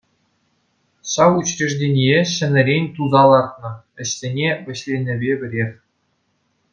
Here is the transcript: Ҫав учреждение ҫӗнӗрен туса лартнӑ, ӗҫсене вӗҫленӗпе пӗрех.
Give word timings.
Ҫав 1.11 1.31
учреждение 1.41 2.17
ҫӗнӗрен 2.33 2.85
туса 2.95 3.23
лартнӑ, 3.33 3.71
ӗҫсене 4.01 4.49
вӗҫленӗпе 4.67 5.33
пӗрех. 5.43 5.71